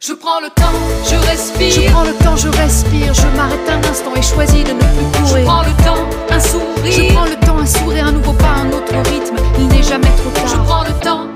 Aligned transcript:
Je 0.00 0.12
prends 0.12 0.40
le 0.40 0.48
temps, 0.50 0.78
je 1.04 1.16
respire. 1.28 1.70
Je 1.70 1.90
prends 1.90 2.04
le 2.04 2.14
temps, 2.14 2.36
je 2.36 2.48
respire. 2.48 3.12
Je 3.14 3.26
m'arrête 3.36 3.68
un 3.68 3.90
instant 3.90 4.14
et 4.14 4.22
choisis 4.22 4.62
de 4.62 4.72
ne 4.72 4.78
plus 4.78 5.20
courir. 5.20 5.38
Je 5.38 5.44
prends 5.44 5.62
le 5.62 5.84
temps, 5.84 6.06
un 6.30 6.40
sourire. 6.40 6.92
Je 6.92 7.12
prends 7.12 7.24
le 7.24 7.46
temps, 7.46 7.58
un 7.58 7.66
sourire, 7.66 8.06
un 8.06 8.12
nouveau 8.12 8.32
pas, 8.32 8.46
un 8.46 8.70
autre 8.70 8.94
rythme. 9.10 9.36
Il 9.58 9.66
n'est 9.66 9.82
jamais 9.82 10.10
trop 10.16 10.30
tard. 10.30 10.46
Je 10.46 10.56
prends 10.56 10.84
le 10.84 10.92
temps. 11.00 11.26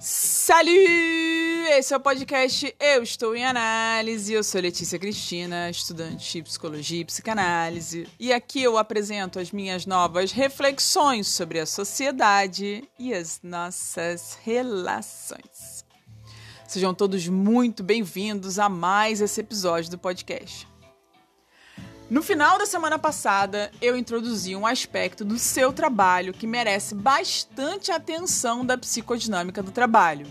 Salut! 0.00 1.39
Esse 1.68 1.92
é 1.92 1.96
o 1.96 2.00
podcast 2.00 2.74
Eu 2.80 3.02
Estou 3.02 3.36
em 3.36 3.44
Análise. 3.44 4.32
Eu 4.32 4.42
sou 4.42 4.60
Letícia 4.60 4.98
Cristina, 4.98 5.68
estudante 5.68 6.32
de 6.32 6.42
psicologia 6.42 7.00
e 7.00 7.04
psicanálise. 7.04 8.08
E 8.18 8.32
aqui 8.32 8.62
eu 8.62 8.78
apresento 8.78 9.38
as 9.38 9.52
minhas 9.52 9.84
novas 9.84 10.32
reflexões 10.32 11.28
sobre 11.28 11.60
a 11.60 11.66
sociedade 11.66 12.88
e 12.98 13.12
as 13.12 13.40
nossas 13.42 14.38
relações. 14.42 15.84
Sejam 16.66 16.94
todos 16.94 17.28
muito 17.28 17.82
bem-vindos 17.82 18.58
a 18.58 18.68
mais 18.68 19.20
esse 19.20 19.40
episódio 19.40 19.90
do 19.90 19.98
podcast. 19.98 20.66
No 22.08 22.22
final 22.22 22.58
da 22.58 22.66
semana 22.66 22.98
passada, 22.98 23.70
eu 23.80 23.96
introduzi 23.96 24.56
um 24.56 24.66
aspecto 24.66 25.24
do 25.24 25.38
seu 25.38 25.72
trabalho 25.72 26.32
que 26.32 26.46
merece 26.46 26.94
bastante 26.94 27.92
atenção 27.92 28.64
da 28.64 28.76
psicodinâmica 28.76 29.62
do 29.62 29.70
trabalho. 29.70 30.26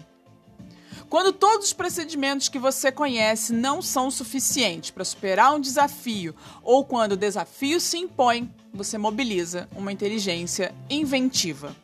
Quando 1.10 1.34
todos 1.34 1.68
os 1.68 1.74
procedimentos 1.74 2.50
que 2.50 2.60
você 2.60 2.92
conhece 2.92 3.52
não 3.52 3.82
são 3.82 4.12
suficientes 4.12 4.92
para 4.92 5.04
superar 5.04 5.56
um 5.56 5.60
desafio 5.60 6.36
ou 6.62 6.86
quando 6.86 7.14
o 7.14 7.18
desafio 7.18 7.82
se 7.82 7.98
impõe, 7.98 8.54
você 8.72 8.96
mobiliza 8.96 9.68
uma 9.76 9.92
inteligência 9.92 10.74
inventiva. 10.88 11.76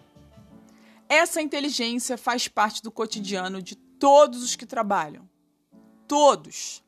Essa 1.09 1.41
inteligência 1.41 2.19
faz 2.19 2.47
parte 2.47 2.83
do 2.83 2.91
cotidiano 2.91 3.63
de 3.63 3.75
todos 3.75 4.43
os 4.43 4.55
que 4.55 4.65
trabalham. 4.65 5.27
Todos. 6.07 6.83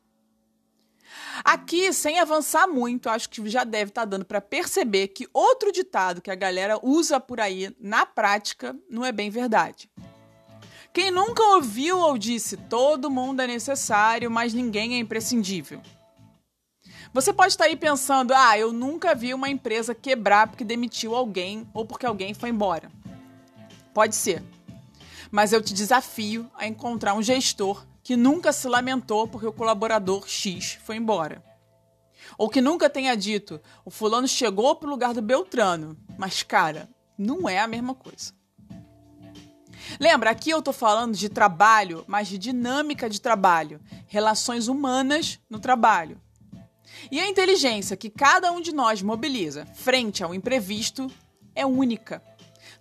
Aqui, 1.43 1.91
sem 1.91 2.19
avançar 2.19 2.67
muito, 2.67 3.09
acho 3.09 3.29
que 3.29 3.49
já 3.49 3.63
deve 3.63 3.89
estar 3.89 4.01
tá 4.01 4.05
dando 4.05 4.25
para 4.25 4.41
perceber 4.41 5.07
que 5.07 5.27
outro 5.33 5.71
ditado 5.71 6.21
que 6.21 6.29
a 6.29 6.35
galera 6.35 6.79
usa 6.83 7.19
por 7.19 7.39
aí 7.39 7.75
na 7.79 8.05
prática 8.05 8.75
não 8.87 9.03
é 9.03 9.11
bem 9.11 9.31
verdade. 9.31 9.89
Quem 10.97 11.11
nunca 11.11 11.43
ouviu 11.43 11.99
ou 11.99 12.17
disse 12.17 12.57
todo 12.57 13.07
mundo 13.07 13.39
é 13.39 13.45
necessário, 13.45 14.31
mas 14.31 14.51
ninguém 14.51 14.95
é 14.95 14.97
imprescindível? 14.97 15.79
Você 17.13 17.31
pode 17.31 17.53
estar 17.53 17.65
aí 17.65 17.75
pensando: 17.75 18.33
ah, 18.33 18.57
eu 18.57 18.73
nunca 18.73 19.13
vi 19.13 19.31
uma 19.31 19.47
empresa 19.47 19.93
quebrar 19.93 20.47
porque 20.47 20.63
demitiu 20.63 21.13
alguém 21.13 21.69
ou 21.71 21.85
porque 21.85 22.03
alguém 22.03 22.33
foi 22.33 22.49
embora. 22.49 22.91
Pode 23.93 24.15
ser. 24.15 24.43
Mas 25.29 25.53
eu 25.53 25.61
te 25.61 25.71
desafio 25.71 26.49
a 26.55 26.65
encontrar 26.65 27.13
um 27.13 27.21
gestor 27.21 27.85
que 28.01 28.17
nunca 28.17 28.51
se 28.51 28.67
lamentou 28.67 29.27
porque 29.27 29.45
o 29.45 29.53
colaborador 29.53 30.27
X 30.27 30.79
foi 30.83 30.95
embora. 30.95 31.43
Ou 32.39 32.49
que 32.49 32.59
nunca 32.59 32.89
tenha 32.89 33.15
dito, 33.15 33.61
o 33.85 33.91
fulano 33.91 34.27
chegou 34.27 34.75
para 34.75 34.87
o 34.87 34.89
lugar 34.89 35.13
do 35.13 35.21
Beltrano, 35.21 35.95
mas 36.17 36.41
cara, 36.41 36.89
não 37.15 37.47
é 37.47 37.59
a 37.59 37.67
mesma 37.67 37.93
coisa. 37.93 38.36
Lembra, 39.99 40.31
aqui 40.31 40.49
eu 40.49 40.59
estou 40.59 40.73
falando 40.73 41.15
de 41.15 41.29
trabalho, 41.29 42.03
mas 42.07 42.27
de 42.27 42.37
dinâmica 42.37 43.09
de 43.09 43.21
trabalho, 43.21 43.79
relações 44.07 44.67
humanas 44.67 45.39
no 45.49 45.59
trabalho. 45.59 46.21
E 47.11 47.19
a 47.19 47.27
inteligência 47.27 47.97
que 47.97 48.09
cada 48.09 48.51
um 48.51 48.61
de 48.61 48.73
nós 48.73 49.01
mobiliza 49.01 49.65
frente 49.73 50.23
ao 50.23 50.33
imprevisto 50.33 51.11
é 51.55 51.65
única. 51.65 52.21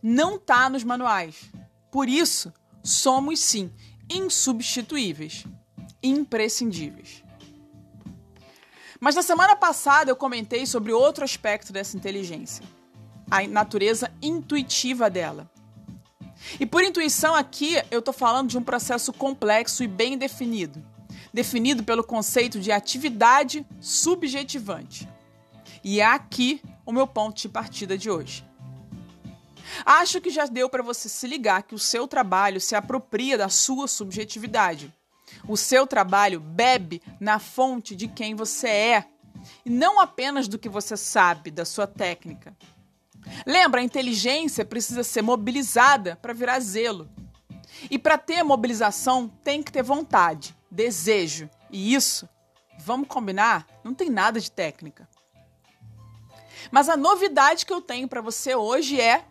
Não 0.03 0.37
está 0.37 0.69
nos 0.69 0.85
manuais. 0.85 1.51
Por 1.91 2.09
isso, 2.09 2.53
somos 2.83 3.41
sim 3.41 3.70
insubstituíveis, 4.11 5.45
imprescindíveis. 6.03 7.25
Mas 9.01 9.15
na 9.15 9.23
semana 9.23 9.57
passada 9.57 10.11
eu 10.11 10.17
comentei 10.17 10.67
sobre 10.67 10.93
outro 10.93 11.25
aspecto 11.25 11.73
dessa 11.73 11.97
inteligência, 11.97 12.64
a 13.30 13.47
natureza 13.47 14.11
intuitiva 14.23 15.11
dela. 15.11 15.51
E 16.58 16.67
por 16.67 16.83
intuição 16.83 17.34
aqui 17.34 17.77
eu 17.90 17.98
estou 17.98 18.14
falando 18.14 18.48
de 18.48 18.58
um 18.58 18.62
processo 18.62 19.12
complexo 19.12 19.83
e 19.83 19.89
bem 19.89 20.17
definido, 20.17 20.83
definido 21.33 21.83
pelo 21.83 22.05
conceito 22.05 22.61
de 22.61 22.73
atividade 22.73 23.67
subjetivante. 23.80 25.08
E 25.83 26.01
é 26.01 26.05
aqui 26.05 26.62
o 26.85 26.92
meu 26.92 27.06
ponto 27.06 27.40
de 27.40 27.48
partida 27.48 27.96
de 27.96 28.11
hoje. 28.11 28.45
Acho 29.85 30.20
que 30.20 30.30
já 30.30 30.46
deu 30.46 30.68
para 30.68 30.83
você 30.83 31.08
se 31.08 31.27
ligar 31.27 31.62
que 31.62 31.74
o 31.74 31.79
seu 31.79 32.06
trabalho 32.06 32.61
se 32.61 32.74
apropria 32.74 33.36
da 33.36 33.48
sua 33.48 33.89
subjetividade. 33.89 34.92
O 35.46 35.56
seu 35.56 35.86
trabalho 35.86 36.40
bebe 36.40 37.02
na 37.20 37.39
fonte 37.39 37.95
de 37.95 38.08
quem 38.08 38.35
você 38.35 38.68
é 38.68 39.05
e 39.64 39.70
não 39.70 40.01
apenas 40.01 40.48
do 40.48 40.58
que 40.58 40.68
você 40.68 40.96
sabe, 40.96 41.51
da 41.51 41.64
sua 41.64 41.86
técnica. 41.86 42.56
Lembra, 43.47 43.81
a 43.81 43.85
inteligência 43.85 44.64
precisa 44.64 45.03
ser 45.03 45.23
mobilizada 45.23 46.17
para 46.17 46.33
virar 46.33 46.61
zelo. 46.61 47.09
E 47.91 47.98
para 47.98 48.17
ter 48.17 48.42
mobilização 48.42 49.29
tem 49.42 49.63
que 49.63 49.73
ter 49.73 49.83
vontade, 49.83 50.57
desejo. 50.70 51.48
E 51.70 51.95
isso, 51.95 52.29
vamos 52.79 53.09
combinar, 53.09 53.67
não 53.85 53.95
tem 53.95 54.09
nada 54.09 54.41
de 54.41 54.51
técnica. 54.51 55.09
Mas 56.70 56.89
a 56.89 56.97
novidade 56.97 57.67
que 57.67 57.73
eu 57.73 57.81
tenho 57.81 58.09
para 58.09 58.20
você 58.20 58.55
hoje 58.55 59.01
é 59.01 59.25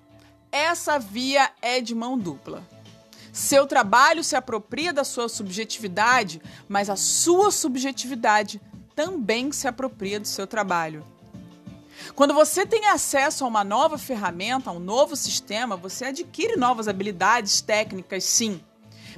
essa 0.51 0.97
via 0.97 1.51
é 1.61 1.81
de 1.81 1.94
mão 1.94 2.17
dupla. 2.17 2.63
Seu 3.34 3.67
trabalho 3.67 4.23
se 4.23 4.35
apropria 4.35 4.94
da 4.94 5.03
sua 5.03 5.28
subjetividade, 5.28 6.41
mas 6.69 6.89
a 6.89 6.95
sua 6.95 7.51
subjetividade 7.51 8.61
também 8.95 9.51
se 9.51 9.67
apropria 9.67 10.19
do 10.19 10.28
seu 10.28 10.47
trabalho. 10.47 11.05
Quando 12.16 12.33
você 12.33 12.66
tem 12.66 12.88
acesso 12.88 13.44
a 13.44 13.47
uma 13.47 13.63
nova 13.63 13.97
ferramenta, 13.97 14.69
a 14.69 14.73
um 14.73 14.79
novo 14.79 15.16
sistema, 15.16 15.75
você 15.75 16.06
adquire 16.06 16.56
novas 16.56 16.88
habilidades 16.88 17.61
técnicas, 17.61 18.23
sim, 18.23 18.61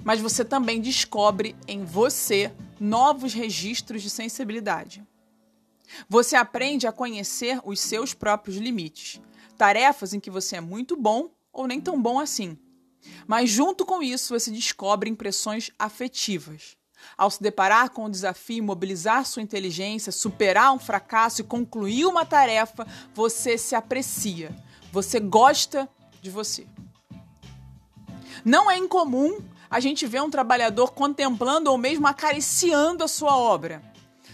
mas 0.04 0.22
você 0.22 0.46
também 0.46 0.80
descobre 0.80 1.56
em 1.68 1.84
você 1.84 2.54
novos 2.80 3.34
registros 3.34 4.02
de 4.02 4.10
sensibilidade. 4.10 5.04
Você 6.10 6.36
aprende 6.36 6.86
a 6.86 6.92
conhecer 6.92 7.60
os 7.64 7.80
seus 7.80 8.14
próprios 8.14 8.58
limites, 8.58 9.22
tarefas 9.58 10.14
em 10.14 10.20
que 10.20 10.30
você 10.30 10.58
é 10.58 10.62
muito 10.62 10.96
bom 10.96 11.30
ou 11.52 11.68
nem 11.68 11.82
tão 11.82 12.02
bom 12.02 12.20
assim. 12.20 12.58
Mas 13.26 13.50
junto 13.50 13.86
com 13.86 14.02
isso, 14.04 14.38
você 14.38 14.52
descobre 14.52 15.10
impressões 15.10 15.72
afetivas. 15.80 16.78
Ao 17.18 17.30
se 17.30 17.42
deparar 17.42 17.90
com 17.90 18.06
o 18.06 18.10
desafio, 18.10 18.64
mobilizar 18.64 19.26
sua 19.26 19.42
inteligência, 19.42 20.12
superar 20.12 20.74
um 20.74 20.80
fracasso 20.80 21.42
e 21.42 21.44
concluir 21.44 22.06
uma 22.06 22.26
tarefa, 22.26 22.86
você 23.14 23.58
se 23.58 23.76
aprecia. 23.76 24.56
Você 24.92 25.20
gosta 25.20 25.90
de 26.22 26.30
você. 26.30 26.68
Não 28.44 28.70
é 28.70 28.78
incomum 28.78 29.40
a 29.70 29.80
gente 29.80 30.06
ver 30.08 30.22
um 30.22 30.30
trabalhador 30.30 30.94
contemplando 30.94 31.70
ou 31.70 31.78
mesmo 31.78 32.08
acariciando 32.08 33.04
a 33.04 33.08
sua 33.08 33.38
obra. 33.38 33.82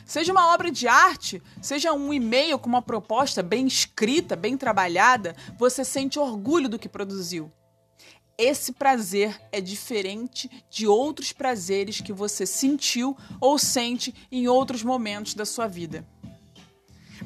Seja 0.06 0.32
uma 0.32 0.54
obra 0.54 0.70
de 0.70 0.88
arte, 0.88 1.42
seja 1.62 1.94
um 1.94 2.14
e-mail 2.14 2.60
com 2.60 2.68
uma 2.68 2.82
proposta 2.82 3.42
bem 3.42 3.66
escrita, 3.66 4.36
bem 4.36 4.58
trabalhada, 4.58 5.36
você 5.58 5.84
sente 5.84 6.20
orgulho 6.20 6.68
do 6.68 6.78
que 6.78 6.90
produziu. 6.90 7.52
Esse 8.38 8.72
prazer 8.72 9.40
é 9.52 9.62
diferente 9.62 10.50
de 10.70 10.88
outros 10.88 11.32
prazeres 11.32 12.02
que 12.02 12.12
você 12.12 12.46
sentiu 12.46 13.16
ou 13.40 13.60
sente 13.60 14.14
em 14.32 14.48
outros 14.48 14.84
momentos 14.84 15.36
da 15.36 15.46
sua 15.46 15.68
vida. 15.68 16.06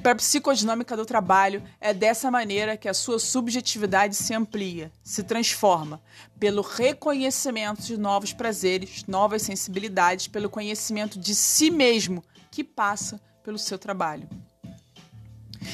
Para 0.03 0.11
a 0.11 0.15
psicodinâmica 0.15 0.95
do 0.95 1.05
trabalho, 1.05 1.63
é 1.79 1.93
dessa 1.93 2.29
maneira 2.29 2.77
que 2.77 2.89
a 2.89 2.93
sua 2.93 3.19
subjetividade 3.19 4.15
se 4.15 4.33
amplia, 4.33 4.91
se 5.01 5.23
transforma, 5.23 6.01
pelo 6.39 6.61
reconhecimento 6.61 7.81
de 7.81 7.97
novos 7.97 8.33
prazeres, 8.33 9.05
novas 9.07 9.41
sensibilidades, 9.41 10.27
pelo 10.27 10.49
conhecimento 10.49 11.17
de 11.17 11.33
si 11.33 11.71
mesmo 11.71 12.23
que 12.51 12.63
passa 12.63 13.19
pelo 13.43 13.57
seu 13.57 13.79
trabalho. 13.79 14.27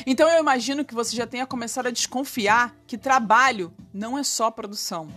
Então 0.05 0.29
eu 0.29 0.39
imagino 0.39 0.85
que 0.85 0.93
você 0.93 1.15
já 1.15 1.27
tenha 1.27 1.45
começado 1.45 1.87
a 1.87 1.91
desconfiar 1.91 2.75
que 2.87 2.97
trabalho 2.97 3.73
não 3.93 4.17
é 4.17 4.23
só 4.23 4.49
produção. 4.49 5.09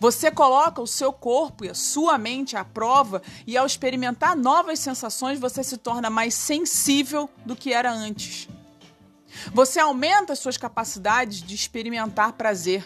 Você 0.00 0.30
coloca 0.30 0.82
o 0.82 0.86
seu 0.86 1.12
corpo 1.12 1.64
e 1.64 1.70
a 1.70 1.74
sua 1.74 2.18
mente 2.18 2.56
à 2.56 2.64
prova 2.64 3.22
e 3.46 3.56
ao 3.56 3.66
experimentar 3.66 4.36
novas 4.36 4.80
sensações 4.80 5.38
você 5.38 5.62
se 5.62 5.76
torna 5.76 6.10
mais 6.10 6.34
sensível 6.34 7.30
do 7.44 7.54
que 7.54 7.72
era 7.72 7.92
antes. 7.92 8.48
Você 9.52 9.78
aumenta 9.78 10.32
as 10.32 10.38
suas 10.38 10.56
capacidades 10.56 11.42
de 11.42 11.54
experimentar 11.54 12.32
prazer. 12.32 12.84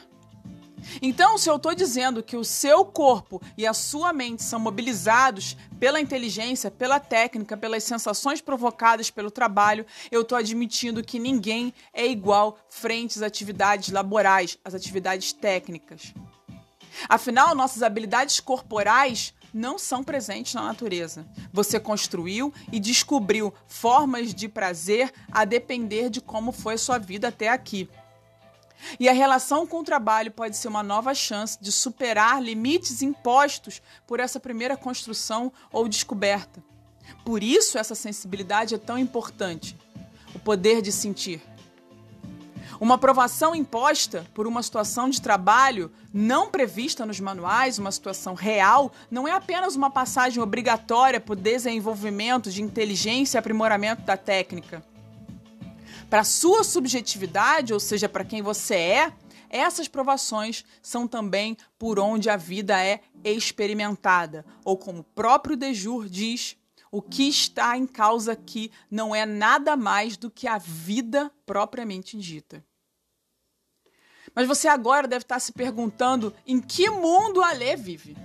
Então, 1.02 1.38
se 1.38 1.49
eu 1.49 1.56
estou 1.56 1.75
dizendo 1.75 2.23
que 2.23 2.37
o 2.37 2.44
seu 2.44 2.85
corpo 2.85 3.41
e 3.56 3.67
a 3.67 3.73
sua 3.73 4.12
mente 4.12 4.43
são 4.43 4.61
mobilizados 4.61 5.56
pela 5.79 6.00
inteligência, 6.00 6.70
pela 6.70 7.00
técnica, 7.00 7.56
pelas 7.56 7.85
sensações 7.85 8.41
provocadas 8.41 9.11
pelo 9.11 9.31
trabalho, 9.31 9.87
eu 10.11 10.20
estou 10.20 10.37
admitindo 10.37 11.02
que 11.02 11.19
ninguém 11.19 11.73
é 11.94 12.06
igual 12.06 12.58
frente 12.69 13.17
às 13.17 13.23
atividades 13.23 13.91
laborais, 13.91 14.58
às 14.62 14.75
atividades 14.75 15.32
técnicas. 15.32 16.12
Afinal, 17.08 17.55
nossas 17.55 17.82
habilidades 17.82 18.41
corporais 18.41 19.32
não 19.52 19.79
são 19.79 20.05
presentes 20.05 20.55
na 20.55 20.62
natureza. 20.62 21.26
Você 21.52 21.81
construiu 21.81 22.52
e 22.70 22.79
descobriu 22.79 23.52
formas 23.67 24.35
de 24.35 24.49
prazer 24.49 25.12
a 25.31 25.44
depender 25.44 26.08
de 26.11 26.20
como 26.20 26.52
foi 26.52 26.79
sua 26.79 26.99
vida 26.99 27.29
até 27.29 27.49
aqui. 27.49 27.88
E 28.99 29.09
a 29.09 29.12
relação 29.12 29.67
com 29.67 29.81
o 29.81 29.85
trabalho 29.85 30.31
pode 30.31 30.56
ser 30.56 30.69
uma 30.69 30.82
nova 30.82 31.15
chance 31.15 31.59
de 31.61 31.71
superar 31.71 32.43
limites 32.43 33.03
impostos 33.03 33.82
por 34.06 34.21
essa 34.21 34.41
primeira 34.41 34.77
construção 34.77 35.53
ou 35.73 35.88
descoberta. 35.88 36.62
Por 37.25 37.43
isso, 37.43 37.79
essa 37.79 37.94
sensibilidade 37.94 38.75
é 38.75 38.79
tão 38.79 38.99
importante 38.99 39.77
o 40.35 40.38
poder 40.38 40.81
de 40.81 40.93
sentir. 40.93 41.43
Uma 42.81 42.94
aprovação 42.94 43.55
imposta 43.55 44.25
por 44.32 44.47
uma 44.47 44.62
situação 44.62 45.11
de 45.11 45.21
trabalho 45.21 45.93
não 46.15 46.50
prevista 46.50 47.05
nos 47.05 47.21
manuais, 47.21 47.79
uma 47.79 47.93
situação 47.93 48.33
real, 48.33 48.91
não 49.11 49.29
é 49.29 49.33
apenas 49.33 49.76
uma 49.76 49.91
passagem 49.91 50.43
obrigatória 50.43 51.21
para 51.21 51.35
o 51.35 51.37
desenvolvimento 51.37 52.50
de 52.50 52.62
inteligência 52.62 53.37
e 53.37 53.38
aprimoramento 53.38 54.03
da 54.03 54.17
técnica. 54.17 54.83
Para 56.11 56.25
sua 56.25 56.65
subjetividade, 56.65 57.73
ou 57.73 57.79
seja, 57.79 58.09
para 58.09 58.25
quem 58.25 58.43
você 58.43 58.75
é, 58.75 59.12
essas 59.49 59.87
provações 59.87 60.65
são 60.83 61.07
também 61.07 61.57
por 61.79 62.01
onde 62.01 62.29
a 62.29 62.37
vida 62.37 62.85
é 62.85 63.01
experimentada, 63.23 64.45
ou 64.65 64.77
como 64.77 64.99
o 64.99 65.05
próprio 65.05 65.57
Dejur 65.57 66.09
diz, 66.09 66.57
o 66.91 67.01
que 67.01 67.29
está 67.29 67.77
em 67.77 67.87
causa 67.87 68.33
aqui 68.33 68.73
não 68.91 69.15
é 69.15 69.25
nada 69.25 69.77
mais 69.77 70.17
do 70.17 70.29
que 70.29 70.49
a 70.49 70.59
vida 70.59 71.31
propriamente 71.47 72.19
dita. 72.19 72.65
Mas 74.35 74.49
você 74.49 74.67
agora 74.67 75.07
deve 75.07 75.23
estar 75.23 75.39
se 75.39 75.53
perguntando 75.53 76.35
em 76.45 76.61
que 76.61 76.91
mundo 76.91 77.41
a 77.41 77.53
Lê 77.53 77.77
vive. 77.77 78.17